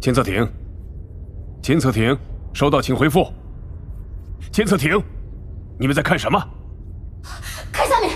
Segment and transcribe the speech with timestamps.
[0.00, 0.48] 监测艇，
[1.60, 2.16] 监测艇，
[2.52, 3.32] 收到，请回复。
[4.52, 5.02] 监测艇，
[5.76, 6.40] 你们在看什么？
[7.72, 8.10] 看下面，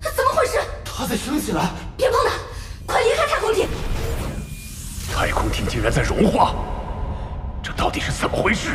[0.00, 0.58] 怎么回事？
[0.82, 1.70] 他在升起来！
[1.94, 2.32] 别碰他，
[2.86, 3.68] 快离开太空艇！
[5.12, 6.54] 太空艇竟然在融化，
[7.62, 8.70] 这到底是怎么回事？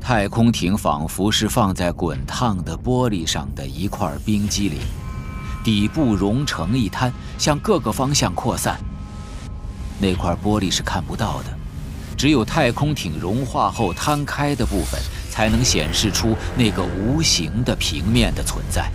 [0.00, 4.80] 太空艇仿佛是放在滚烫的玻璃上的一块冰激凌，
[5.62, 8.80] 底部融成一滩，向各个方向扩散。
[10.00, 11.56] 那块玻璃是看不到的，
[12.16, 14.98] 只有太空艇融化后摊开的部分，
[15.30, 18.90] 才能显示出那个无形的平面的存在。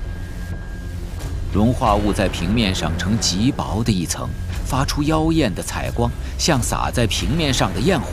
[1.53, 4.27] 融化物在平面上呈极薄的一层，
[4.66, 8.08] 发出妖艳的彩光，像洒在平面上的焰火。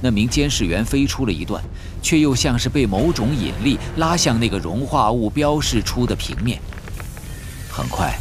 [0.00, 1.62] 那名监视员飞出了一段，
[2.00, 6.58] 却又像是被某种引力拉向那个融化物标示出的平面。
[7.70, 8.18] 很快，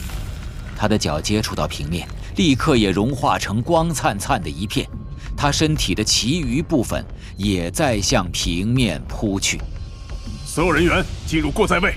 [0.75, 2.05] 他的脚接触到平面，
[2.39, 4.87] 立刻也融化成光灿灿的一片。
[5.35, 9.59] 他身体的其余部分也在向平面扑去。
[10.45, 11.93] 所有人员进入过载位，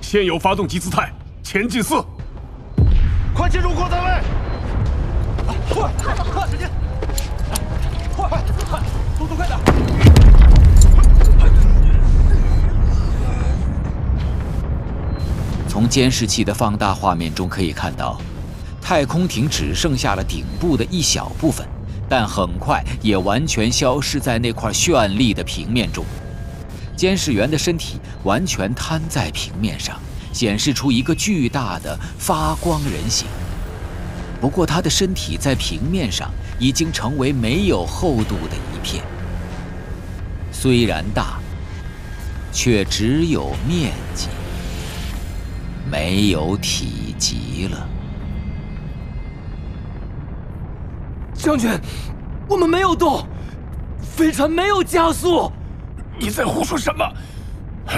[0.00, 1.96] 现有发动机姿态，前进四。
[3.34, 4.22] 快进入过载位！
[5.74, 6.70] 快，快，快，时间！
[8.14, 8.80] 快，快，快！
[9.18, 9.58] 速度快点！
[15.68, 18.20] 从监视器的放大画面中可以看到，
[18.94, 21.66] 太空艇只剩下了顶部的一小部分，
[22.10, 26.04] 但很快也完全消失在那块绚丽的平面中。
[26.94, 29.98] 监视员的身体完全瘫在平面上，
[30.34, 33.26] 显示出一个巨大的发光人形。
[34.42, 39.02] 不过，他的身体在平面上已经成为没有厚度的一片，
[40.52, 41.40] 虽然大，
[42.52, 44.28] 却只有面积，
[45.90, 47.88] 没有体积了。
[51.42, 51.68] 将军，
[52.48, 53.26] 我们没有动，
[54.00, 55.50] 飞船没有加速。
[56.16, 57.04] 你在胡说什么？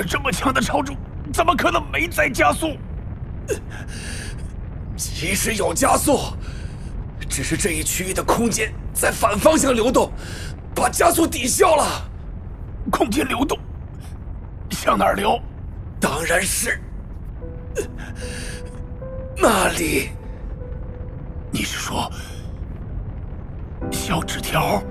[0.09, 0.97] 这么强的超重，
[1.31, 2.79] 怎么可能没在加速？
[4.97, 6.21] 其实有加速，
[7.29, 10.11] 只是这一区域的空间在反方向流动，
[10.75, 11.85] 把加速抵消了。
[12.91, 13.59] 空间流动，
[14.71, 15.39] 向哪儿流？
[16.01, 16.81] 当然是
[19.37, 20.09] 那里。
[21.51, 22.11] 你是说
[23.95, 24.83] 小纸条？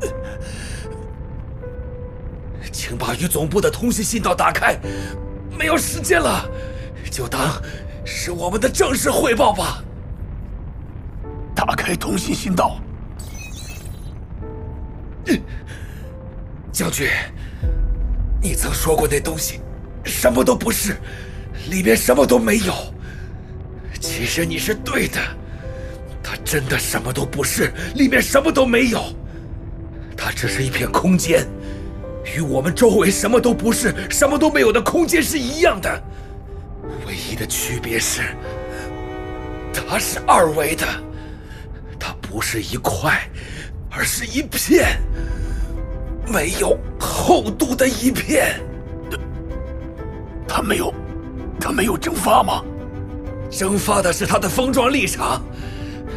[2.72, 4.76] 请把与总部的通信信道打开。
[5.58, 6.48] 没有时间了，
[7.10, 7.62] 就当
[8.04, 9.82] 是我们的正式汇报吧。
[11.54, 12.80] 打开通信信道。
[16.70, 17.08] 将军，
[18.42, 19.60] 你曾说过那东西
[20.04, 20.98] 什么都不是，
[21.70, 22.74] 里面什么都没有。
[23.98, 25.18] 其实你是对的，
[26.28, 29.00] 它真的什么都不是，里面什么都没有。
[30.16, 31.46] 它只是一片空间。
[32.34, 36.02] 与我们周围什么都不是、什么都没有的空间是一样的，
[37.06, 38.22] 唯一的区别是，
[39.72, 40.84] 它是二维的，
[42.00, 43.22] 它不是一块，
[43.88, 45.00] 而是一片，
[46.26, 48.60] 没有厚度的一片。
[50.48, 50.92] 它没有，
[51.60, 52.64] 它没有蒸发吗？
[53.48, 55.40] 蒸发的是它的封装立场，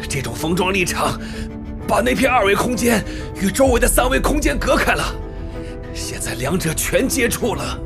[0.08, 1.18] 这种封装立场
[1.86, 3.04] 把那片二维空间
[3.40, 5.04] 与周围的三维空间隔开了。
[5.94, 7.78] 现在两者全接触了。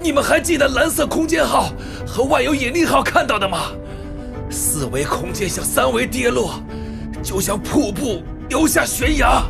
[0.00, 1.72] 你们还记得蓝色空间号
[2.06, 3.72] 和万有引力号看到的吗？
[4.48, 6.62] 四维空间向三维跌落，
[7.22, 9.42] 就像瀑布流下悬崖。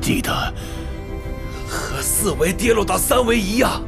[0.00, 0.30] 记得，
[1.68, 3.82] 和四维跌落到三维一样，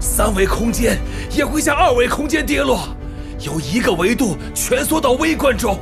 [0.00, 0.96] 三维空间
[1.32, 2.95] 也会向二维空间跌落，
[3.40, 5.78] 由一个维度蜷缩到微观中。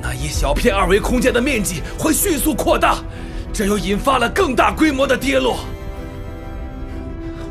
[0.00, 2.98] 那一小片二维空间的面积会迅速扩大，
[3.52, 5.58] 这又引发了更大规模的跌落。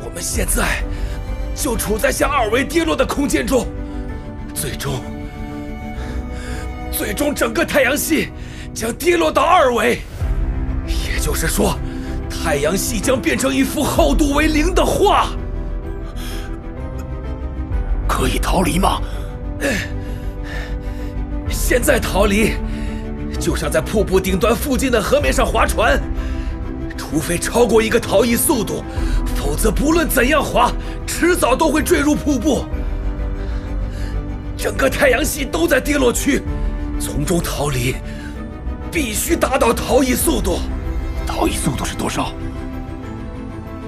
[0.04, 0.82] 我们现在
[1.56, 3.68] 就处在向二维跌落的空间中，
[4.54, 5.02] 最终，
[6.92, 8.30] 最终整个太阳系
[8.74, 10.00] 将跌落到二维，
[10.88, 11.78] 也就是说，
[12.30, 15.28] 太阳系将变成一幅厚度为零的画。
[18.18, 19.00] 可以逃离吗？
[21.52, 22.54] 现在逃离，
[23.40, 26.02] 就像在瀑布顶端附近的河面上划船，
[26.98, 28.84] 除非超过一个逃逸速度，
[29.36, 30.72] 否则不论怎样划，
[31.06, 32.66] 迟早都会坠入瀑布。
[34.58, 36.42] 整个太阳系都在跌落区，
[37.00, 37.98] 从中逃离，
[38.92, 40.58] 必须达到逃逸速度。
[41.28, 42.34] 逃逸速度是多少？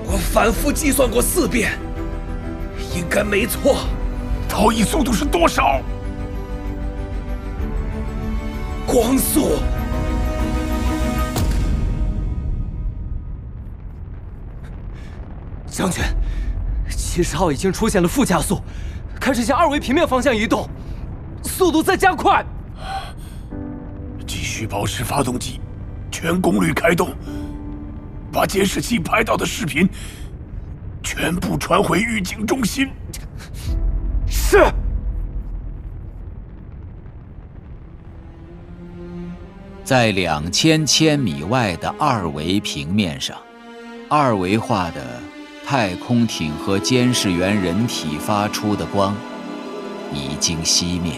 [0.06, 1.80] 我反复计算过四遍，
[2.96, 3.88] 应该没错。
[4.50, 5.80] 逃逸速度是多少？
[8.86, 9.60] 光速。
[15.68, 16.04] 将军，
[16.90, 18.60] 七十号已经出现了负加速，
[19.18, 20.68] 开始向二维平面方向移动，
[21.44, 22.44] 速度在加快。
[24.28, 25.62] 继续保持发动机
[26.12, 27.14] 全功率开动，
[28.30, 29.88] 把监视器拍到的视频
[31.02, 32.90] 全部传回预警中心。
[34.50, 34.58] 是。
[39.84, 43.38] 在两千千米外的二维平面上，
[44.10, 45.22] 二维化的
[45.64, 49.16] 太空艇和监视员人体发出的光
[50.12, 51.14] 已经熄灭。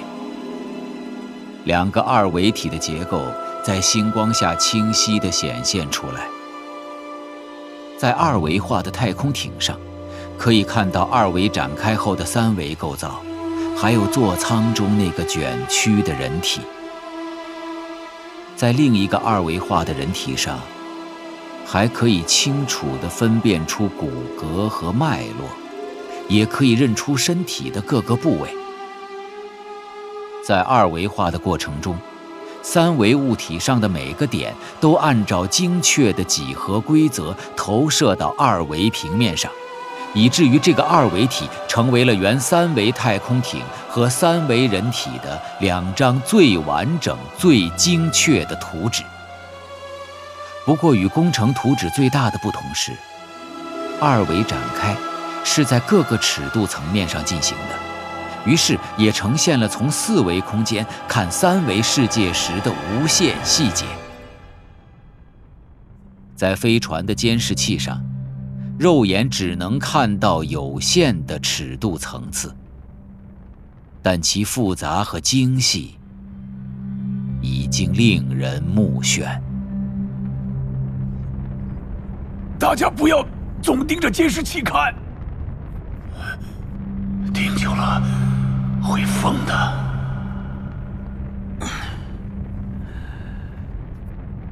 [1.63, 3.23] 两个二维体的结构
[3.63, 6.27] 在星光下清晰地显现出来。
[7.97, 9.79] 在二维化的太空艇上，
[10.41, 13.21] 可以看到二维展开后的三维构造，
[13.77, 16.61] 还有座舱中那个卷曲的人体。
[18.55, 20.57] 在另一个二维化的人体上，
[21.63, 25.47] 还可以清楚地分辨出骨骼和脉络，
[26.27, 28.49] 也可以认出身体的各个部位。
[30.43, 31.95] 在二维化的过程中，
[32.63, 39.51] 三维物体上的每个点都按照精确的几何规则投射到二维平面上，
[40.13, 49.03] 以至于这个二维体成为了原三维太空艇和三维人体的两张最完整、最精确的图纸。
[50.65, 52.91] 不过，与工程图纸最大的不同是，
[53.99, 54.95] 二维展开
[55.43, 57.75] 是在各个尺度层面上进行的。
[58.45, 63.85] 于是也呈现了从四维空间看三维世界时的无限细节。
[66.35, 68.03] 在飞船的监视器上，
[68.81, 72.51] 肉眼只能看到有限的尺度层次，
[74.01, 75.99] 但其复杂和精细
[77.43, 79.39] 已经令人目眩。
[82.57, 83.23] 大家不要
[83.61, 84.91] 总盯着监视器看，
[87.31, 88.01] 盯久了。
[88.81, 89.73] 会疯的，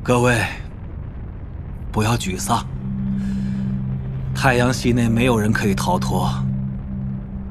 [0.03, 0.39] 各位，
[1.91, 2.63] 不要沮丧。
[4.41, 6.31] 太阳系内没有人可以逃脱，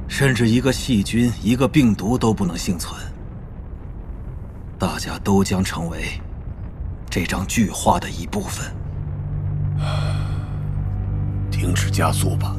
[0.07, 2.99] 甚至一个细菌、一个病毒都不能幸存。
[4.79, 6.19] 大家都将成为
[7.07, 8.65] 这张巨画的一部分。
[11.51, 12.55] 停止加速吧，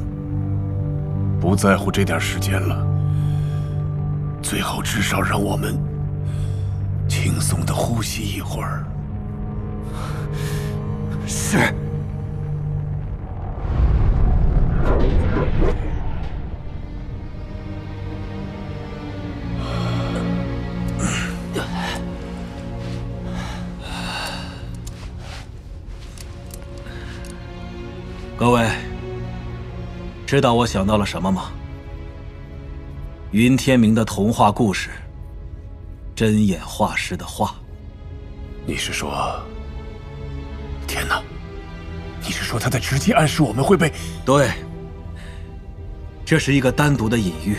[1.41, 2.87] 不在乎这点时间了。
[4.41, 5.77] 最好，至少让我们
[7.05, 8.85] 轻松的呼吸一会儿。
[11.27, 11.57] 是。
[30.31, 31.51] 知道我想到了什么吗？
[33.31, 34.89] 云天明的童话故事，
[36.15, 37.53] 针眼画师的画。
[38.65, 39.11] 你是说？
[40.87, 41.21] 天哪！
[42.23, 43.91] 你是说他在直接暗示我们会被？
[44.23, 44.49] 对，
[46.23, 47.57] 这是一个单独的隐喻，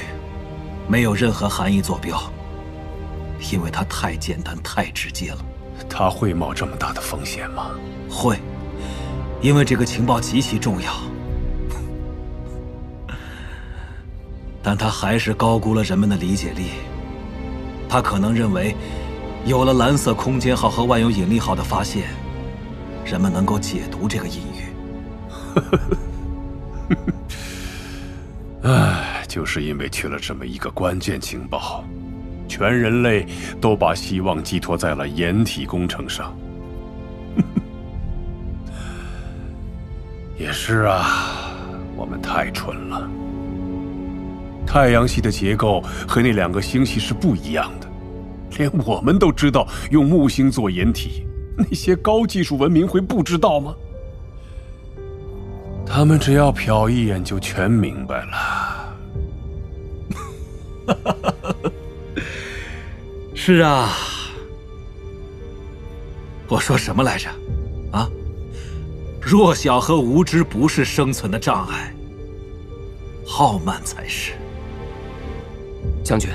[0.88, 2.18] 没有任何含义坐标，
[3.52, 5.44] 因为它太简单、太直接了。
[5.90, 7.72] 他会冒这么大的风险吗？
[8.08, 8.38] 会，
[9.42, 10.90] 因为这个情报极其重要。
[14.62, 16.66] 但他还是高估了人们的理解力。
[17.88, 18.76] 他可能认为，
[19.44, 22.04] 有了蓝色空间号和万有引力号的发现，
[23.04, 24.62] 人们能够解读这个隐喻。
[28.62, 31.84] 唉，就是因为缺了这么一个关键情报，
[32.48, 33.26] 全人类
[33.60, 36.32] 都把希望寄托在了掩体工程上。
[40.38, 41.50] 也是啊，
[41.96, 43.10] 我们太蠢了。
[44.66, 47.86] 太阳系的结构和那两个星系是不一样的，
[48.58, 51.26] 连我们都知道用木星做掩体，
[51.56, 53.74] 那些高技术文明会不知道吗？
[55.84, 58.94] 他们只要瞟一眼就全明白了。
[63.34, 63.90] 是啊，
[66.48, 67.28] 我说什么来着？
[67.90, 68.08] 啊，
[69.20, 71.94] 弱小和无知不是生存的障碍，
[73.38, 74.32] 傲慢才是。
[76.02, 76.30] 将军，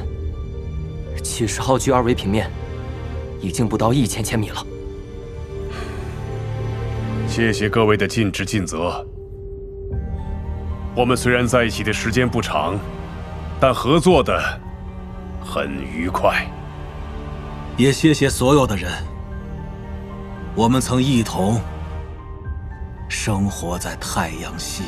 [1.24, 2.50] 七十号距二维平面
[3.42, 4.66] 已经不到一千千米了。
[7.28, 9.06] 谢谢各位的尽职尽责。
[10.96, 12.80] 我们虽然在一起的时间不长，
[13.60, 14.42] 但合作的
[15.44, 16.48] 很愉快。
[17.78, 18.92] 也谢谢所有的人。
[20.56, 21.62] 我们曾一同
[23.08, 24.84] 生活在太阳系。《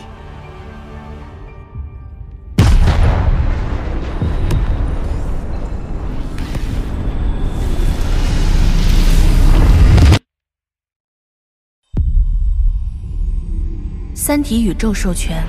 [14.30, 15.44] 三体》宇宙授权，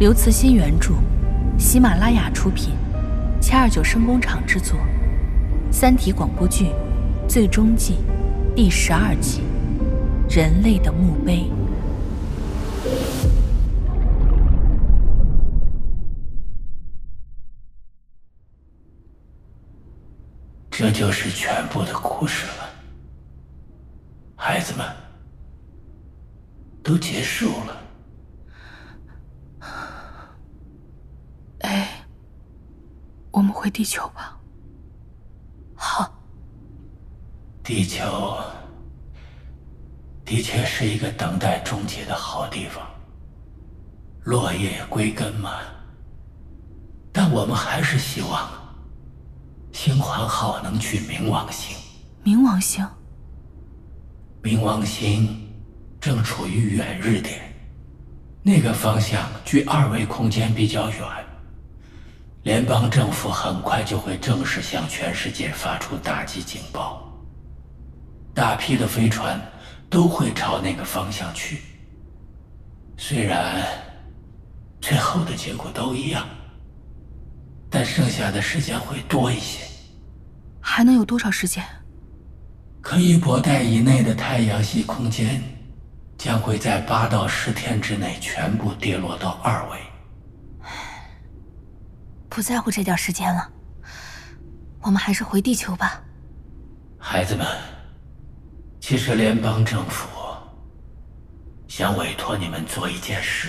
[0.00, 0.94] 刘慈欣原著，
[1.56, 2.74] 喜马拉雅出品，
[3.40, 4.76] 七二九声工厂制作，
[5.72, 6.64] 《三体》广播剧
[7.28, 7.98] 《最终季》
[8.56, 9.42] 第十二集
[10.36, 11.48] 《人类的墓碑》。
[20.68, 22.68] 这就是全部的故事了，
[24.34, 24.84] 孩子们，
[26.82, 27.82] 都结束了。
[31.60, 31.88] 哎，
[33.36, 34.34] 我们回地球吧。
[35.74, 36.10] 好。
[37.62, 38.38] 地球
[40.24, 42.82] 的确是一个等待终结的好地方，
[44.24, 45.58] 落叶归根嘛。
[47.12, 48.48] 但我们还是希望
[49.70, 51.76] 星环号能去冥王星。
[52.24, 52.88] 冥王星。
[54.42, 55.46] 冥王星
[56.00, 57.54] 正处于远日点，
[58.42, 61.25] 那个方向距二维空间比较远。
[62.46, 67.02] 联邦政府很快就会正式向全世界发出打击警报。
[68.32, 69.40] 大批的飞船
[69.90, 71.60] 都会朝那个方向去。
[72.96, 73.66] 虽然
[74.80, 76.24] 最后的结果都一样，
[77.68, 79.64] 但剩下的时间会多一些。
[80.60, 81.64] 还能有多少时间？
[82.80, 85.42] 可以博带以内的太阳系空间，
[86.16, 89.78] 将会在八到十天之内全部跌落到二维。
[92.36, 93.50] 不在乎这点时间了，
[94.82, 96.02] 我们还是回地球吧。
[96.98, 97.46] 孩子们。
[98.78, 100.06] 其实联邦政府
[101.66, 103.48] 想委托你们做一件事。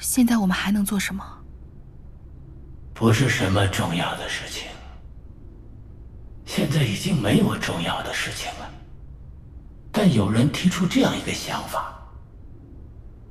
[0.00, 1.24] 现在我们还能做什么？
[2.92, 4.66] 不是什么重要的事情。
[6.44, 8.68] 现在已经没有重要的事情了。
[9.92, 11.96] 但有人提出这样一个想法：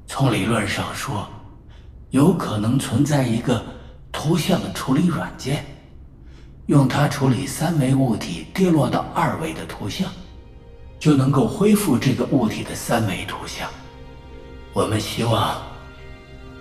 [0.07, 1.29] 从理论上说，
[2.11, 3.63] 有可能存在一个
[4.11, 5.65] 图像处理软件。
[6.67, 10.09] 用它处理三维物体跌落到二维的图像，
[10.99, 13.69] 就能够恢复这个物体的三维图像。
[14.71, 15.61] 我们希望，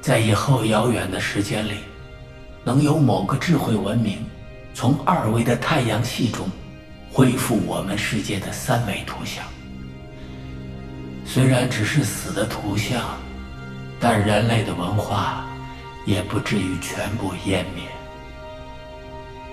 [0.00, 1.74] 在以后遥远的时间里，
[2.64, 4.18] 能有某个智慧文明，
[4.74, 6.48] 从二维的太阳系中
[7.12, 9.44] 恢复我们世界的三维图像。
[11.24, 13.00] 虽然只是死的图像，
[14.00, 15.44] 但人类的文化
[16.06, 17.84] 也不至于全部湮灭。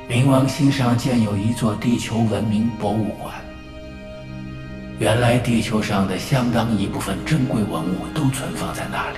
[0.10, 3.36] 冥王星上建有一座地球文明博物馆。
[5.00, 9.18] 原来地球上的相当一部分珍贵文物都存放在那里。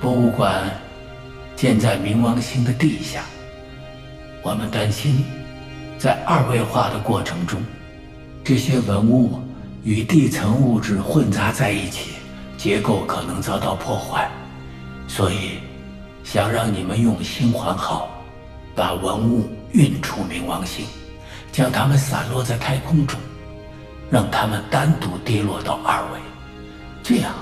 [0.00, 0.68] 博物馆
[1.54, 3.22] 建在冥王星的地下。
[4.42, 5.24] 我们担心，
[5.98, 7.62] 在二维化的过程中，
[8.42, 9.40] 这些文物
[9.84, 12.15] 与地层物质混杂在一起，
[12.56, 14.30] 结构可能遭到破坏，
[15.06, 15.58] 所以
[16.24, 18.08] 想让你们用星环号。
[18.74, 20.84] 把文物运出冥王星，
[21.50, 23.18] 将它们散落在太空中，
[24.10, 26.20] 让它们单独跌落到二维，
[27.02, 27.32] 这样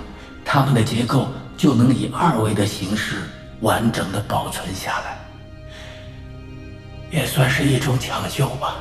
[0.45, 3.17] 它们的结构就能以二维的形式
[3.63, 5.19] 完整的保存下来，
[7.11, 8.77] 也算是一种抢救吧。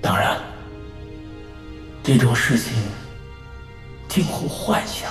[0.00, 0.36] 当然，
[2.02, 2.72] 这种事情
[4.12, 5.10] 近乎幻想，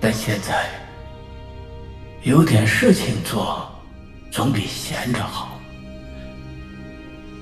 [0.00, 0.70] 但现在
[2.22, 3.70] 有点事情做。
[4.32, 5.60] 总比闲着好。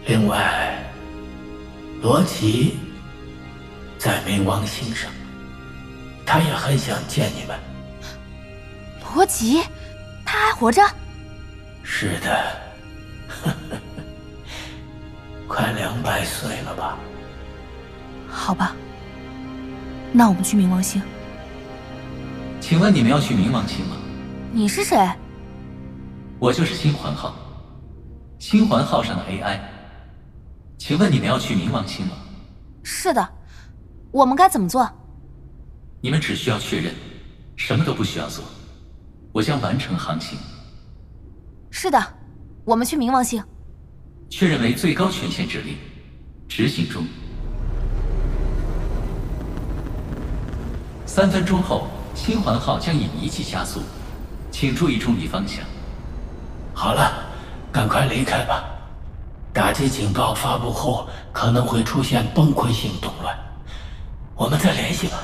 [0.07, 0.77] 另外，
[2.03, 2.77] 罗辑
[3.97, 5.13] 在冥王星上，
[6.27, 7.57] 他也很想见你们。
[9.15, 9.63] 罗辑，
[10.25, 10.83] 他还活着？
[11.85, 12.57] 是的，
[15.47, 16.99] 快两百岁了吧？
[18.29, 18.75] 好吧，
[20.17, 21.03] 那我们去冥王星。
[22.61, 23.97] 请问你们要去冥王星吗？
[24.53, 24.97] 你是谁？
[26.39, 27.35] 我就是星环号，
[28.39, 29.59] 星环号上的 AI。
[30.79, 32.13] 请问你们要去冥王星吗？
[32.85, 33.29] 是的，
[34.13, 34.89] 我们该怎么做？
[36.01, 36.95] 你们只需要确认，
[37.57, 38.45] 什么都不需要做，
[39.33, 40.39] 我将完成航行。
[41.73, 42.01] 是的，
[42.65, 43.43] 我们去冥王星。
[44.31, 45.77] 确认为最高权限指令，
[46.47, 47.05] 执行中。
[51.07, 53.81] 三分钟后，星环号将以仪器加速，
[54.51, 55.65] 请注意重力方向。
[56.75, 57.25] 好了，
[57.71, 58.65] 赶快离开吧。
[59.53, 63.39] 打击警报发布后可能会出现崩溃性动乱，
[64.35, 65.19] 我们再联系吧。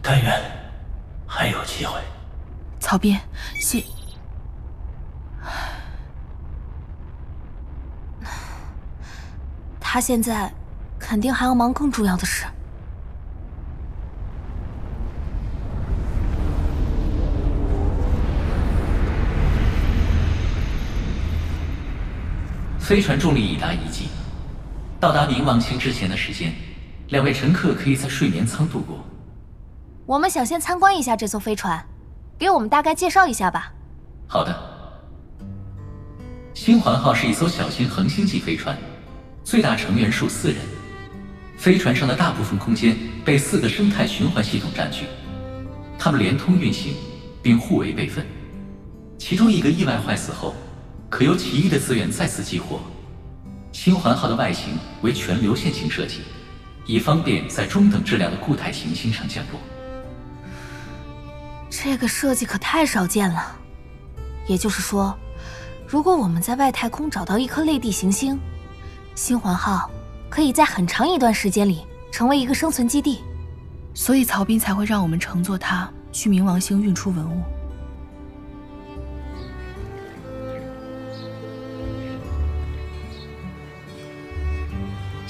[0.00, 0.40] 但愿
[1.26, 2.00] 还有机会。
[2.78, 3.18] 曹斌，
[3.58, 3.82] 谢。
[9.80, 10.52] 他现在
[10.98, 12.46] 肯定还要忙更重要的事。
[22.92, 24.08] 飞船重力已达一级，
[25.00, 26.52] 到达冥王星之前的时间，
[27.08, 29.02] 两位乘客可以在睡眠舱度过。
[30.04, 31.82] 我们想先参观一下这艘飞船，
[32.38, 33.72] 给我们大概介绍一下吧。
[34.26, 34.54] 好的。
[36.52, 38.76] 星环号是一艘小型恒星级飞船，
[39.42, 40.58] 最大成员数四人。
[41.56, 42.94] 飞船上的大部分空间
[43.24, 45.06] 被四个生态循环系统占据，
[45.98, 46.92] 它们连通运行，
[47.42, 48.26] 并互为备份。
[49.16, 50.54] 其中一个意外坏死后。
[51.12, 52.80] 可由其余的资源再次激活。
[53.70, 56.22] 星环号的外形为全流线型设计，
[56.86, 59.60] 以方便在中等质量的固态行星上降落。
[61.68, 63.54] 这个设计可太少见了。
[64.46, 65.14] 也就是说，
[65.86, 68.40] 如果我们在外太空找到一颗类地行星，
[69.14, 69.90] 星环号
[70.30, 73.20] 可以在很长一段时间里成为一个生存基地。
[73.92, 77.42] 所以曹斌才会让我们乘坐它去冥王星运出文物。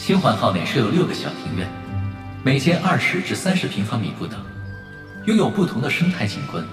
[0.02, 1.71] 星环号内设有六个小庭院，
[2.42, 4.37] 每间二十至三十平方米不等，
[5.26, 6.64] 拥有不同的生态景观，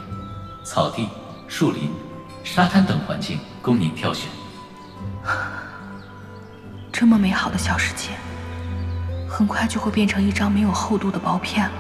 [0.64, 1.08] 草地、
[1.48, 1.92] 树林、
[2.44, 4.28] 沙滩等环境供您挑选。
[6.92, 8.10] 这么美好的小世界，
[9.30, 11.76] 很快就会变成一张没有厚度的薄片了。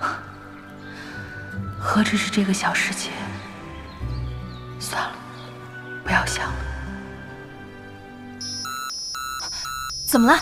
[1.80, 3.08] 何止是这个小世界？
[10.06, 10.38] 怎么了？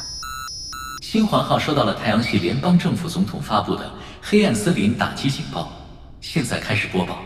[1.01, 5.73] 星环号收到了太阳系联邦政府总统发布的黑暗森林打击警报，
[6.21, 7.21] 现在开始播报。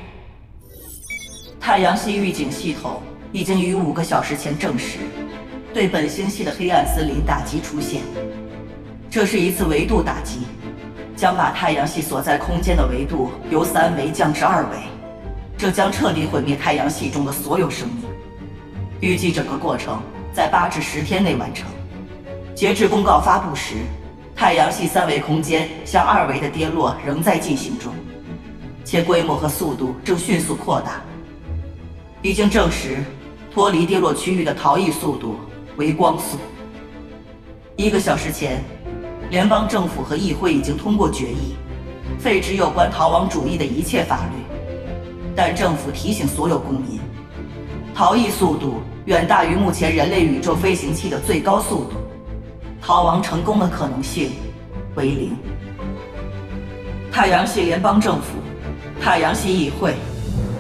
[1.59, 4.99] 太阳系预警系统已经于五个小时前证实，
[5.75, 8.03] 对本星系的黑暗森林打击出现。
[9.11, 10.43] 这是一次维度打击，
[11.17, 14.77] 将把太阳系所在空间的维度由三维降至二维，
[15.57, 18.05] 这将彻底毁灭太阳系中的所有生命。
[19.01, 20.01] 预计整个过程
[20.33, 21.67] 在八至十天内完成。
[22.59, 23.77] 截至公告发布时，
[24.35, 27.95] 太阳系三维空间向二维的跌落仍在进行中，
[28.85, 31.01] 且规模和速度正迅速扩大。
[32.21, 32.97] 已经证实，
[33.55, 35.37] 脱离跌落区域的逃逸速度
[35.77, 36.37] 为光速。
[37.77, 38.61] 一个小时前，
[39.31, 41.55] 联邦政府和议会已经通过决议，
[42.19, 45.33] 废止有关逃亡主义的一切法律。
[45.37, 46.99] 但政府提醒所有公民，
[47.95, 51.93] 逃逸速度远大于目前人类宇宙飞行器的最高速度。
[52.81, 54.33] 逃亡成功的可能性
[54.95, 55.37] 为零。
[57.13, 58.39] 太阳系联邦政府、
[59.01, 59.95] 太阳系议会、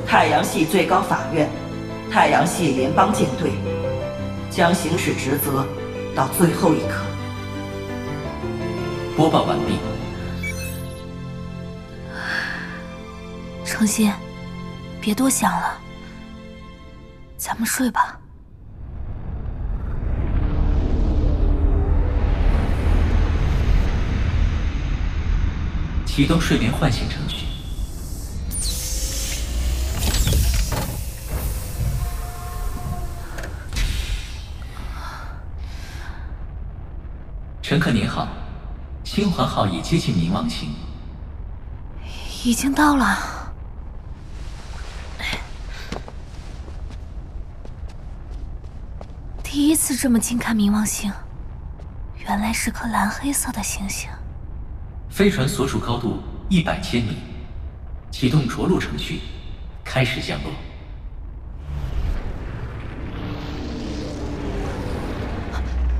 [0.07, 1.49] 太阳系最高法院、
[2.11, 3.53] 太阳系联邦舰队
[4.51, 5.65] 将行使职责
[6.17, 7.05] 到最后一刻。
[9.17, 9.79] 播报完毕。
[13.65, 14.13] 程心，
[15.01, 15.79] 别多想了，
[17.37, 18.19] 咱们睡吧。
[26.19, 27.47] 启动睡眠唤醒程序。
[37.63, 38.27] 乘客您好，
[39.05, 40.75] 星环号已接近冥王星。
[42.43, 43.17] 已经到了。
[49.45, 51.13] 第一次这么近看冥王星，
[52.17, 54.11] 原来是颗蓝黑色的星星。
[55.19, 57.17] 飞船所属高度一百千米，
[58.09, 59.19] 启动着陆程序，
[59.85, 60.53] 开始降落。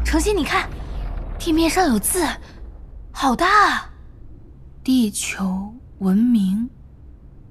[0.05, 0.71] 程心，你看，
[1.37, 2.25] 地面上有字，
[3.11, 3.91] 好大啊！
[4.85, 6.71] 地球文明，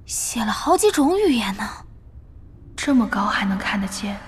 [0.06, 1.68] 写了好几种语言呢。
[2.74, 4.18] 这么高还能看得见，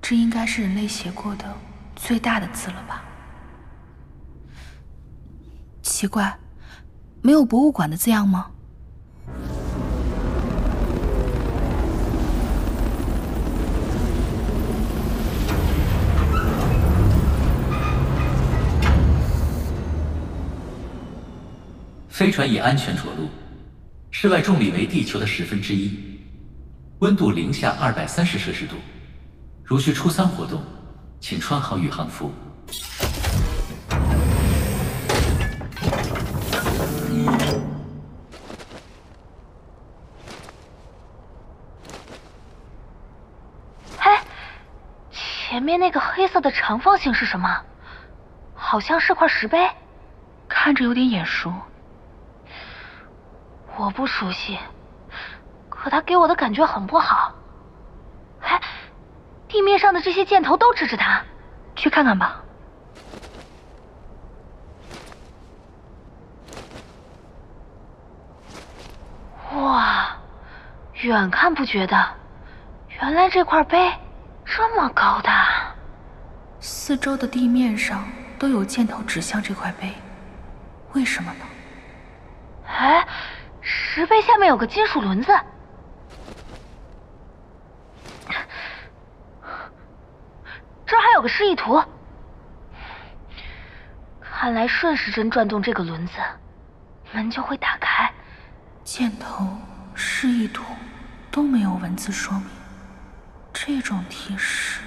[0.00, 1.44] 这应该是人类写过的
[1.94, 3.04] 最大的字了吧？
[6.02, 6.36] 奇怪，
[7.20, 8.50] 没有博物馆的字样吗？
[22.08, 23.28] 飞船已安全着陆，
[24.10, 26.18] 室外重力为地球的十分之一。
[26.98, 28.74] 温度零下二百三十摄氏度。
[29.62, 30.60] 如需初三活动，
[31.20, 32.32] 请穿好宇航服。
[45.52, 47.60] 前面那个黑色的长方形是什么？
[48.54, 49.70] 好像是块石碑，
[50.48, 51.52] 看着有点眼熟。
[53.76, 54.58] 我不熟悉，
[55.68, 57.34] 可它给我的感觉很不好。
[58.40, 58.62] 哎，
[59.46, 61.22] 地面上的这些箭头都指着他，
[61.76, 62.42] 去看看吧。
[69.52, 70.16] 哇，
[70.94, 72.08] 远看不觉得，
[72.88, 73.92] 原来这块碑
[74.44, 75.74] 这么高大。
[76.60, 78.06] 四周的地面上
[78.38, 79.92] 都有箭头指向这块碑，
[80.92, 81.44] 为什么呢？
[82.66, 83.06] 哎，
[83.60, 85.32] 石碑下面有个金属轮子，
[90.86, 91.82] 这儿还有个示意图。
[94.20, 96.14] 看来顺时针转动这个轮子，
[97.12, 98.10] 门就会打开。
[98.82, 99.46] 箭头、
[99.94, 100.64] 示意图
[101.30, 102.46] 都没有文字说明，
[103.64, 104.80] 这种提示，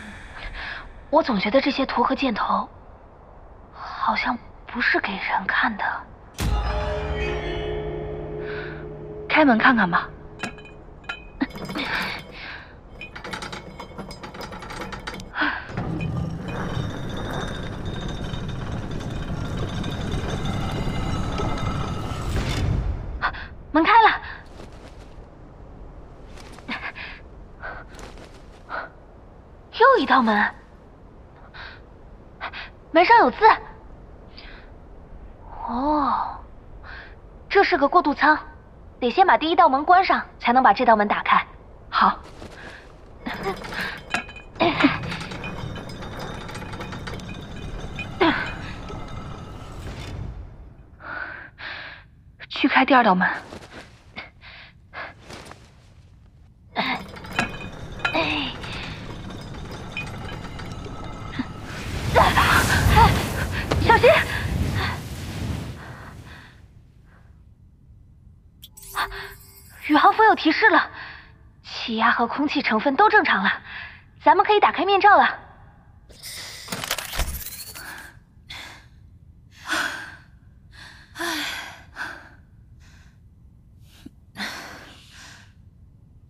[1.09, 2.69] 我总觉得这些图和箭头
[3.71, 5.85] 好像不是给人看的。
[9.29, 10.09] 开门看看吧。
[23.71, 24.21] 门开了，
[29.77, 30.49] 又一道门，
[32.91, 33.37] 门上有字。
[35.67, 36.39] 哦，
[37.49, 38.39] 这是个过渡舱，
[38.97, 41.45] 得先把第一道门关上，才能把这道门打开。
[41.89, 42.17] 好，
[52.47, 53.29] 去开第二道门。
[70.35, 70.91] 有提示了，
[71.63, 73.49] 气压和空气成分都正常了，
[74.21, 75.39] 咱们可以打开面罩了。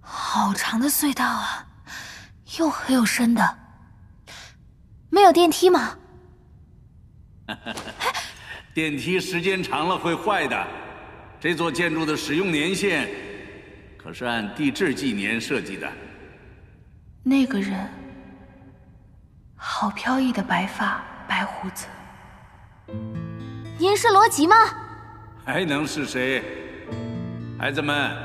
[0.01, 1.65] 好长的隧道啊，
[2.59, 3.57] 又黑又深的。
[5.09, 5.97] 没有电梯吗？
[8.75, 10.67] 电梯时间长了会坏的。
[11.39, 13.07] 这座建筑的使用年限
[14.05, 15.91] 可是按地质纪年设计的。
[17.23, 17.89] 那个人，
[19.55, 21.87] 好飘逸的白发、白胡子。
[23.79, 24.55] 您是罗辑吗？
[25.43, 26.43] 还能是谁？
[27.57, 28.15] 孩子们，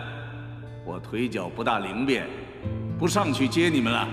[0.84, 2.28] 我腿脚不大灵便，
[2.98, 4.06] 不上去接你们了，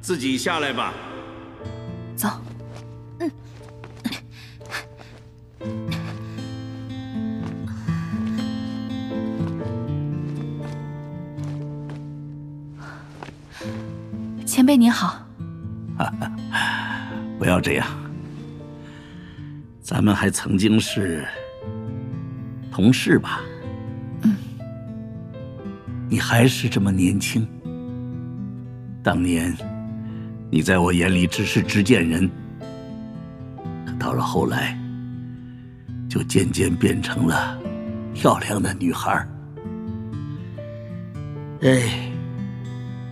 [0.00, 0.94] 自己下来吧。
[2.14, 2.28] 走。
[3.18, 3.28] 嗯。
[14.58, 15.24] 前辈您好。
[17.38, 17.86] 不要这样，
[19.80, 21.24] 咱们还曾经是
[22.68, 23.40] 同事吧？
[24.22, 24.34] 嗯。
[26.08, 27.46] 你还是这么年轻。
[29.00, 29.56] 当年。
[30.50, 32.28] 你在我眼里只是执剑人，
[33.86, 34.76] 可到了后来，
[36.10, 37.56] 就渐渐变成了
[38.12, 39.24] 漂亮的女孩。
[41.60, 42.07] 哎，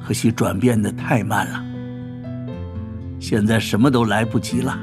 [0.06, 1.64] 可惜转变的太慢了，
[3.18, 4.78] 现在什么都来不及了。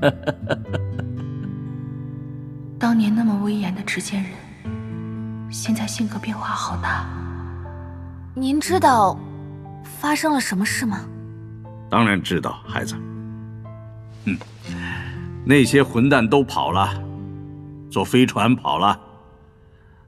[2.78, 4.30] 当年那么威严的执剑人，
[5.50, 7.04] 现在性格变化好大。
[8.32, 9.18] 您知道
[9.82, 11.00] 发生了什么事吗？
[11.90, 12.94] 当然知道，孩子。
[14.26, 14.38] 嗯，
[15.44, 16.94] 那些混蛋都跑了，
[17.90, 18.96] 坐飞船跑了。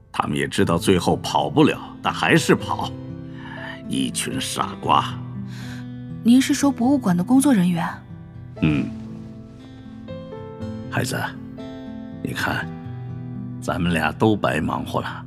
[0.09, 2.89] 他们也知道最后跑不了，但还是跑。
[3.87, 5.13] 一群傻瓜。
[6.23, 7.87] 您是说博物馆的工作人员？
[8.61, 8.89] 嗯。
[10.89, 11.21] 孩子，
[12.23, 12.67] 你看，
[13.61, 15.25] 咱们俩都白忙活了。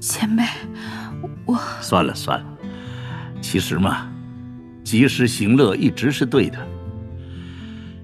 [0.00, 0.42] 前辈，
[1.44, 1.58] 我……
[1.80, 2.46] 算了算了。
[3.40, 4.08] 其实嘛，
[4.82, 6.58] 及时行乐一直是对的。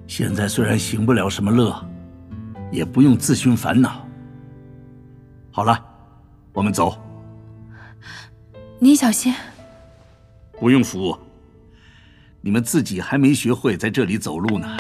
[0.07, 1.75] 现在虽然行不了什么乐，
[2.71, 4.07] 也不用自寻烦恼。
[5.51, 5.79] 好了，
[6.53, 6.97] 我们走。
[8.83, 9.33] 您小心。
[10.59, 11.27] 不用扶我，
[12.41, 14.77] 你们自己还没学会在这里走路呢。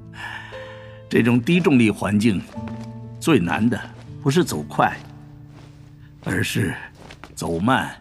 [1.06, 2.40] 这种低重力环境，
[3.20, 3.78] 最难的
[4.22, 4.96] 不是走快，
[6.24, 6.74] 而是
[7.34, 7.94] 走慢。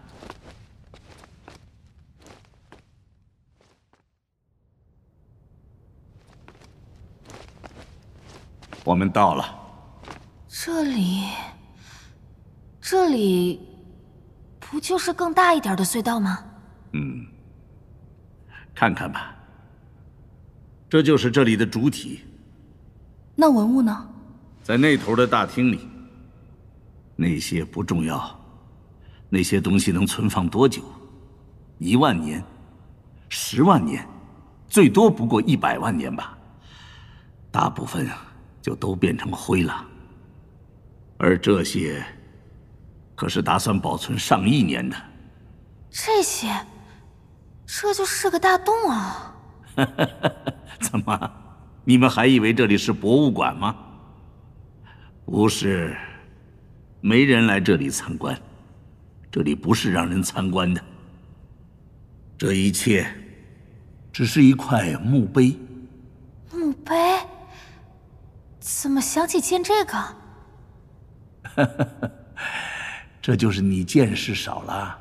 [8.86, 9.60] 我们到了。
[10.48, 11.26] 这里，
[12.80, 13.60] 这里
[14.70, 16.44] 不就是更大一点的隧道吗？
[16.94, 17.26] 嗯，
[18.76, 19.36] 看看吧，
[20.90, 22.22] 这就是这里的主体。
[23.36, 24.08] 那文物呢？
[24.62, 25.88] 在那头的大厅里。
[27.16, 28.40] 那些不重要，
[29.28, 30.82] 那些东西能存放多久？
[31.78, 32.42] 一万年，
[33.28, 34.08] 十万年，
[34.70, 36.38] 最多不过一百万年吧。
[37.52, 38.08] 大部分
[38.62, 39.86] 就都变成灰了。
[41.18, 42.02] 而这些，
[43.20, 44.96] 可是打算保存上亿年的。
[45.92, 46.48] 这些，
[47.66, 49.36] 这就是个大洞啊！
[50.80, 51.32] 怎么，
[51.84, 53.76] 你们还以为这里是博物馆吗？
[55.26, 55.98] 不是，
[57.02, 58.40] 没人来这里参观，
[59.30, 60.82] 这里不是让人参观的。
[62.38, 63.06] 这一切，
[64.14, 65.60] 只是一块墓碑。
[66.54, 66.96] 墓碑？
[68.62, 69.98] 怎么想起建这个？
[73.22, 74.98] 这就是你见识少了。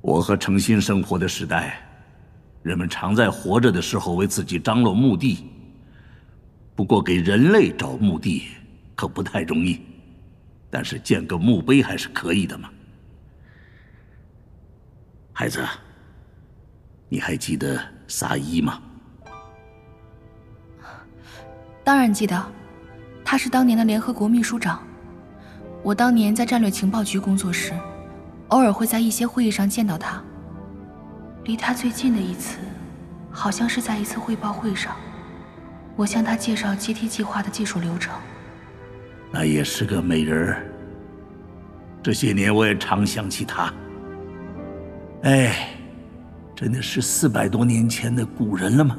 [0.00, 1.82] 我和诚心生活的时代，
[2.62, 5.46] 人们常在活着的时候为自己张罗墓地。
[6.74, 8.48] 不过给人类找墓地
[8.94, 9.80] 可不太容易，
[10.70, 12.70] 但是建个墓碑还是可以的嘛。
[15.32, 15.66] 孩子，
[17.08, 18.80] 你还记得萨伊吗？
[21.82, 22.52] 当然记得。
[23.22, 24.82] 他是当年的联合国秘书长，
[25.82, 27.72] 我当年在战略情报局工作时，
[28.48, 30.22] 偶尔会在一些会议上见到他。
[31.44, 32.58] 离他最近的一次，
[33.30, 34.94] 好像是在一次汇报会上，
[35.96, 38.14] 我向他介绍 GT 计划的技术流程。
[39.30, 40.66] 那也是个美人儿。
[42.02, 43.72] 这些年我也常想起他。
[45.22, 45.70] 哎，
[46.54, 48.98] 真的是四百多年前的古人了吗？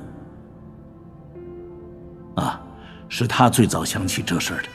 [2.36, 2.62] 啊。
[3.14, 4.70] 是他最早想起这事儿的。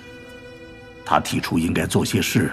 [1.08, 2.50] 他提出应该做些事，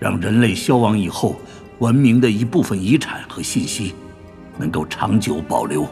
[0.00, 1.36] 让人类消亡以后，
[1.78, 3.94] 文明的一部分遗产和信息
[4.58, 5.86] 能够长久保留。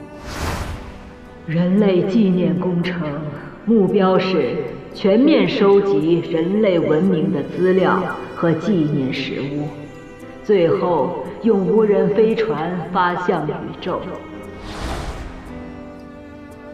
[1.46, 3.00] 人类纪念工程
[3.64, 4.56] 目标是
[4.92, 8.02] 全面收集人类文明的资料
[8.34, 9.68] 和纪念实物，
[10.44, 14.00] 最后用无人飞船发向宇宙。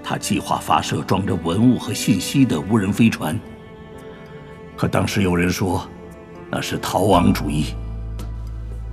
[0.03, 3.39] 他计划发射装着文物和信息的无人飞船，
[4.79, 5.85] 可当时有人说
[6.49, 7.75] 那是逃亡主义。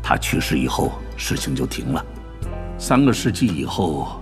[0.02, 2.04] 他去世以后，事情就停了。
[2.80, 4.20] 三个世纪以后，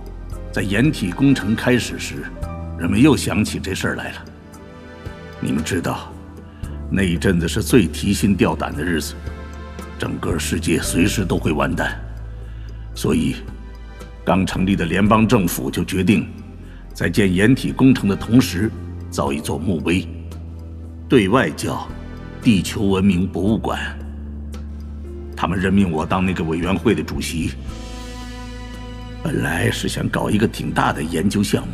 [0.52, 2.24] 在掩体工程开始时，
[2.78, 4.24] 人们又想起这事儿来了。
[5.40, 6.12] 你们知道，
[6.90, 9.14] 那一阵子是最提心吊胆的日子，
[9.98, 11.98] 整个世界随时都会完蛋，
[12.94, 13.36] 所以
[14.22, 16.28] 刚成立的联邦政府就决定。
[16.92, 18.70] 在建掩体工程的同时，
[19.10, 20.06] 造一座墓碑，
[21.14, 21.88] 对外叫
[22.42, 23.78] “地球文明博物馆”。
[25.36, 27.52] 他们任命我当那个委员会的主席。
[29.22, 31.72] 本来是想搞一个挺大的研究项目，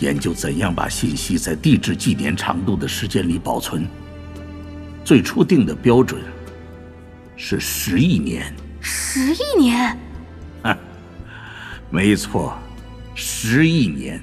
[0.00, 3.86] 研究怎样把信息在地质纪年长度的时间里保存。
[5.04, 6.20] 最初定的标准
[7.36, 8.52] 是十亿年。
[8.80, 9.96] 十亿年？
[10.62, 10.76] 啊，
[11.88, 12.58] 没错。
[13.14, 14.20] 十亿年。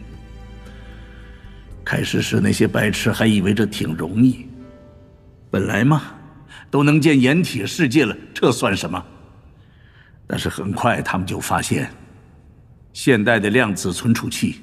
[1.91, 4.45] 开始时那些白痴还以为这挺容易，
[5.49, 6.03] 本来嘛，
[6.69, 9.05] 都能建掩体世界了，这算什么？
[10.25, 11.91] 但是很快他们就发现，
[12.93, 14.61] 现代的量子存储器，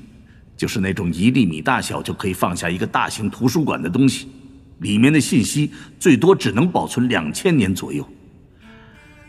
[0.57, 4.29] 就是那种一粒米大小就可以放下一个大型图书馆的东西，
[4.79, 8.09] 里面的信息最多只能保存两千年左右。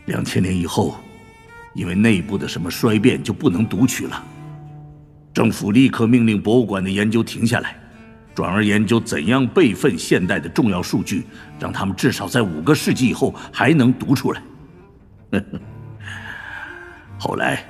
[0.06, 0.96] 两千年以后，
[1.74, 4.24] 因为内部的什么衰变，就不能读取了。
[5.34, 7.76] 政府立刻命令博物馆的研究停下来，
[8.34, 11.24] 转而研究怎样备份现代的重要数据，
[11.58, 14.42] 让他们至少在五个世纪以后还能读出来。
[17.18, 17.64] 后来，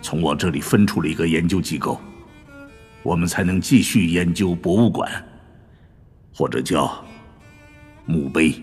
[0.00, 2.00] 从我这里分出了一个研究机构，
[3.02, 5.10] 我们才能继续研究博物馆，
[6.34, 7.04] 或者叫
[8.06, 8.54] 墓碑。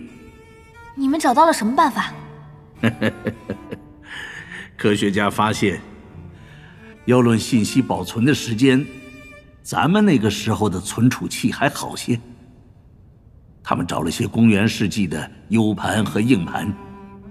[0.96, 2.12] 你们找到了什么办法？
[4.76, 5.80] 科学家发现。
[7.06, 8.86] 要论信息保存的时间，
[9.70, 12.20] 咱们那个时候的存储器还好些。
[13.62, 16.74] 他们找了些公元世纪的 U 盘和硬盘，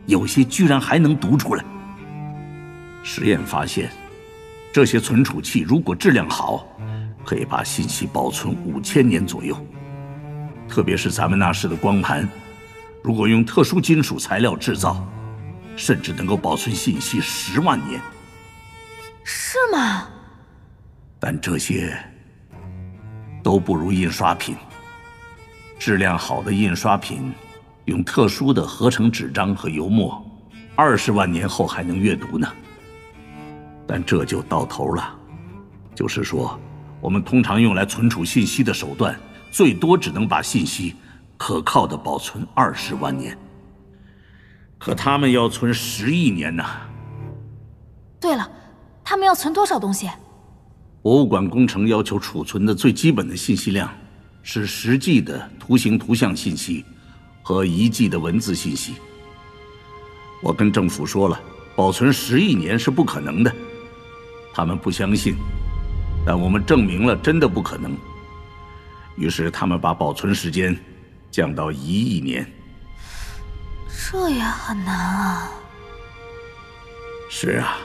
[0.05, 1.65] 有些居然还能读出来。
[3.03, 3.91] 实验发现，
[4.71, 6.65] 这些存储器如果质量好，
[7.25, 9.53] 可以把信息保存五千年左右。
[10.65, 12.25] 特别是咱们那时的光盘，
[13.03, 15.05] 如果用特殊金属材料制造，
[15.75, 17.99] 甚至能够保存信息十万年。
[19.25, 20.07] 是吗？
[21.19, 22.01] 但这些
[23.49, 24.55] 都不如印刷品。
[25.79, 27.33] 质量好的印刷品，
[27.85, 30.23] 用特殊的合成纸张和油墨，
[30.75, 32.47] 二十万年后还能阅读呢。
[33.87, 35.15] 但这就到头了，
[35.95, 36.59] 就是说，
[37.01, 40.95] 我们通常用来存储信息的手段，最多只能把信息
[41.35, 43.35] 可靠的保存二十万年。
[44.77, 46.63] 可他们要存十亿年呢。
[48.19, 48.47] 对了，
[49.03, 50.07] 他们要存多少东西？
[51.01, 53.89] 博物馆工程要求储存的最基本的信息量。
[54.41, 56.83] 是实际的图形、图像信息
[57.43, 58.93] 和遗迹的文字信息。
[60.41, 61.39] 我跟政府说了，
[61.75, 63.53] 保存十亿年是不可能的，
[64.53, 65.35] 他们不相信，
[66.25, 67.95] 但我们证明了真的不可能。
[69.17, 70.75] 于是他们把保存时间
[71.29, 72.49] 降到一亿年。
[74.09, 75.51] 这也很难啊。
[77.29, 77.77] 是啊，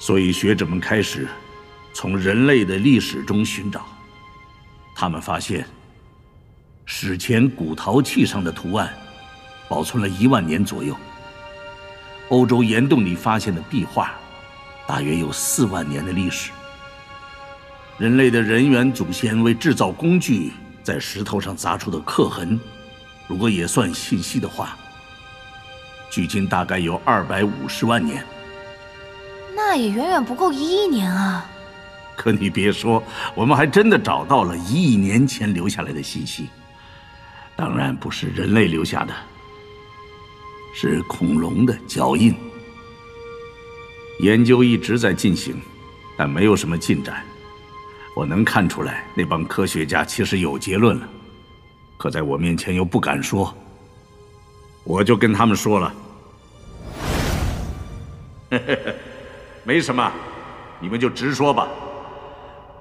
[0.00, 1.28] 所以学者们开始
[1.92, 3.86] 从人类的历史中寻找。
[4.96, 5.66] 他们发现，
[6.86, 8.92] 史前古陶器上的图案
[9.68, 10.96] 保存了一万年左右。
[12.30, 14.12] 欧洲岩洞里发现的壁画，
[14.86, 16.50] 大约有四万年的历史。
[17.98, 22.58] 人类的人猿祖先为制造工具在石头上砸出的刻痕，
[23.28, 24.78] 如果也算信息的话，
[26.10, 28.24] 距今大概有二百五十万年。
[29.72, 31.48] 那也远远不够一亿年啊！
[32.16, 33.00] 可你别说，
[33.36, 36.48] 我们还真的找到了一亿年前留下来的信息。
[37.54, 39.14] 当然不是人类留下的，
[40.74, 42.34] 是恐龙的脚印。
[44.18, 45.54] 研究一直在进行，
[46.18, 47.22] 但没有什么进展。
[48.16, 51.08] 我能看出来，那帮科学家其实有结论了，
[51.96, 53.56] 可在我面前又不敢说。
[54.82, 55.94] 我就跟他们说了，
[59.62, 60.10] 没什么，
[60.80, 61.68] 你们就直说吧。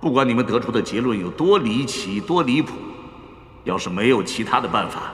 [0.01, 2.73] 不管你们得出的结论有多离奇、多离谱，
[3.65, 5.11] 要是没有其他的办法，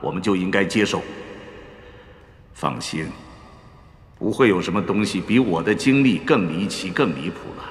[0.00, 1.02] 我们就应该接受。
[2.52, 3.06] 放心，
[4.18, 7.64] 不会有什么东西比我的经历更离奇、更离谱了。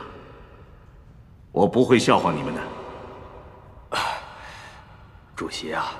[1.52, 2.62] 我不会笑话你们的。
[5.36, 5.92] 主席啊，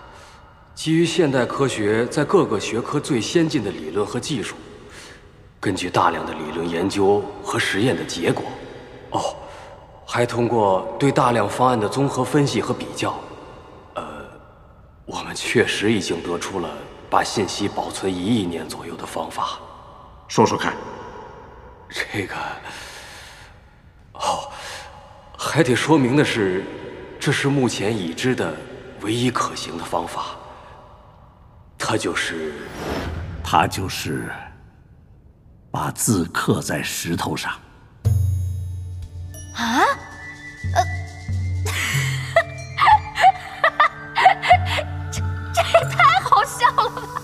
[0.74, 4.56] 基于现代科学在各个学科最先进的理论和技术，
[5.60, 8.44] 根据大量的理论研究和实验的结果，
[9.12, 9.36] 哦。
[10.10, 13.14] 还通过对大量方案的综合分析和比较，
[13.96, 14.04] 呃，
[15.06, 16.70] 我们确实已经得出了
[17.10, 19.60] 把信息保存一亿年左右的方法。
[20.30, 20.74] 说说看。
[21.90, 22.36] 这个，
[24.14, 24.50] 哦，
[25.38, 26.64] 还得说明的是，
[27.20, 28.56] 这是目前已知的
[29.02, 30.38] 唯一可行的方法。
[31.78, 32.54] 它就是，
[33.44, 34.32] 它就是
[35.78, 37.52] 把字刻在石头上。
[39.54, 39.84] 啊，
[40.74, 40.84] 呃，
[45.12, 45.22] 这
[45.54, 47.22] 这也太好笑了吧！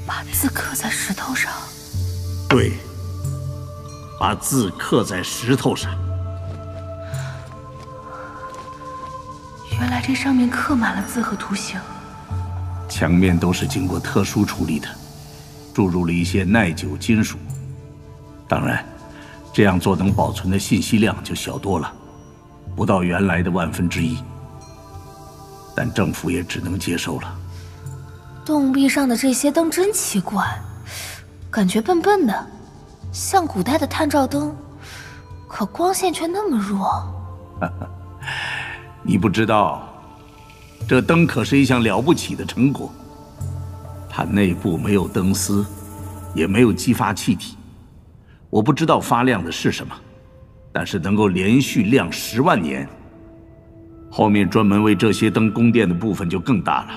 [0.08, 1.52] 把字刻在石头上。
[2.48, 2.72] 对，
[4.18, 5.94] 把字刻在石头上。
[9.72, 11.78] 原来这上面刻满了字和图形。
[12.88, 14.88] 墙面都是经过特殊处理的，
[15.78, 17.38] 注入了一些耐久金属。
[18.48, 18.84] 当然。
[19.50, 21.92] 这样做能保存的信息量就小多了，
[22.76, 24.18] 不到原来的万分之一。
[25.74, 27.34] 但政府也只能接受了。
[28.44, 30.44] 洞壁上的这些灯真奇怪，
[31.50, 32.46] 感觉笨笨的，
[33.10, 34.54] 像古代的探照灯，
[35.48, 37.02] 可光线却那么弱。
[39.02, 39.88] 你不知道，
[40.88, 42.92] 这灯可是一项了不起的成果。
[44.18, 45.64] 它内部没有灯丝，
[46.34, 47.56] 也没有激发气体。
[48.50, 49.94] 我不知道发亮的是什么，
[50.72, 52.84] 但是能够连续亮十万年。
[54.10, 56.88] 后面专门为这些灯供电的部分就更大了，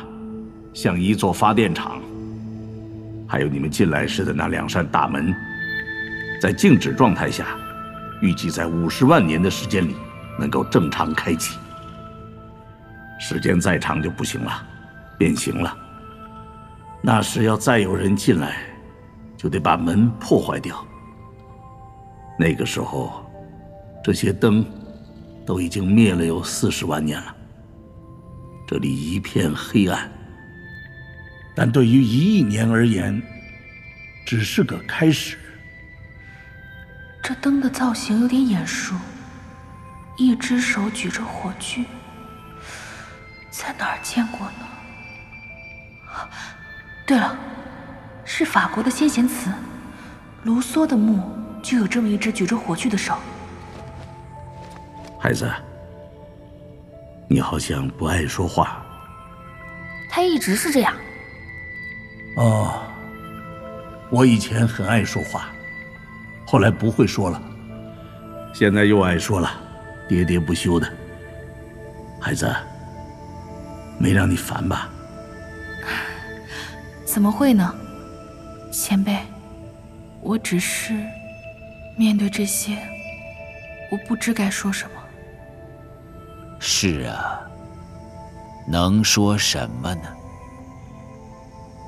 [0.74, 2.02] 像一座发电厂。
[3.28, 5.32] 还有你们进来时的那两扇大门，
[6.42, 7.56] 在静止状态下，
[8.20, 9.96] 预计在五十万年的时间里
[10.40, 11.60] 能够正常开启。
[13.20, 14.52] 时间再长就不行了，
[15.20, 15.78] 变形了。
[17.04, 18.58] 那时要再有人进来，
[19.36, 20.86] 就得把门破坏掉。
[22.38, 23.26] 那个时候，
[24.04, 24.64] 这些灯
[25.46, 27.36] 都已经灭了有四十万年了，
[28.68, 30.12] 这里一片黑暗。
[31.56, 33.22] 但对于一亿年而言，
[34.26, 35.38] 只是个开始。
[37.22, 38.96] 这灯的造型有点眼熟，
[40.18, 41.84] 一只手举着火炬，
[43.50, 44.68] 在哪儿见过呢？
[47.12, 47.38] 对了，
[48.24, 49.52] 是法国的先贤祠，
[50.44, 51.22] 卢梭的墓
[51.62, 53.18] 就有这么一只举着火炬的手。
[55.20, 55.52] 孩子，
[57.28, 58.82] 你好像不爱说话。
[60.10, 60.94] 他一直是这样。
[62.38, 62.82] 哦，
[64.10, 65.50] 我以前很爱说话，
[66.48, 67.42] 后来不会说了，
[68.54, 69.52] 现在又爱说了，
[70.08, 70.90] 喋喋不休的。
[72.22, 72.50] 孩子，
[74.00, 74.88] 没让你烦吧？
[77.12, 77.76] 怎么会呢，
[78.72, 79.18] 前辈？
[80.22, 80.94] 我只是
[81.98, 82.78] 面对这些，
[83.92, 84.92] 我不知该说什么。
[86.58, 87.42] 是啊，
[88.66, 90.04] 能说什么呢？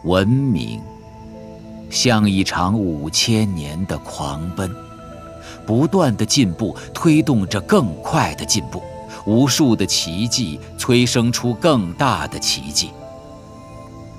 [0.04, 0.82] 文明
[1.90, 4.70] 像一场五千年的狂奔，
[5.66, 8.84] 不断的进步推动着更快的进步，
[9.26, 12.92] 无数的奇迹催生出更大的奇迹。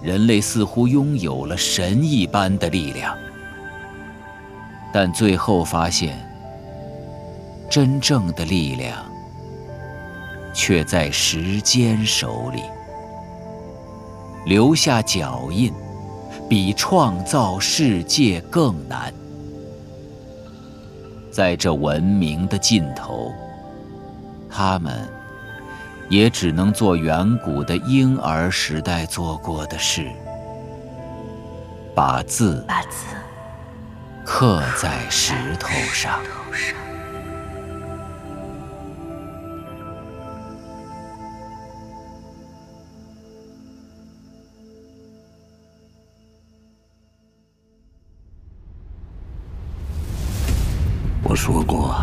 [0.04, 3.16] 人类似乎拥有了神一般的力量，
[4.92, 6.14] 但最后发现，
[7.70, 9.02] 真正的力量
[10.52, 12.62] 却在时间手里。
[14.44, 15.72] 留下脚印，
[16.50, 19.10] 比创造世界更难。
[21.30, 23.32] 在这文明的尽头，
[24.50, 25.08] 他们
[26.08, 30.06] 也只能做远古的婴儿时代做过的事：
[31.94, 33.06] 把字把字
[34.24, 36.20] 刻在石头上。
[51.26, 51.96] 我说过，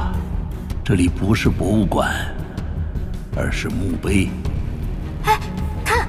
[0.84, 2.14] 这里不是博物馆，
[3.36, 4.29] 而是墓碑。
[5.23, 5.39] 哎，
[5.86, 6.07] 看，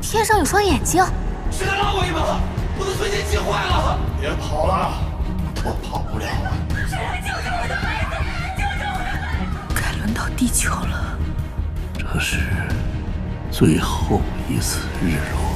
[0.00, 1.04] 天上有双眼睛。
[1.50, 2.40] 谁来拉我一把？
[2.78, 3.98] 我的存钱机坏了！
[4.20, 4.92] 别跑了，
[5.64, 6.52] 我跑不了了。
[6.86, 8.16] 谁来救救我的孩子？
[8.56, 9.74] 救救我的孩子！
[9.74, 11.16] 该轮到地球了。
[11.98, 12.40] 这是
[13.50, 15.55] 最后一次日落。